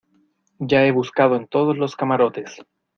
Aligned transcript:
ya 0.57 0.83
he 0.83 0.91
buscado 0.91 1.35
en 1.35 1.45
todos 1.47 1.77
los 1.77 1.95
camarotes. 1.95 2.55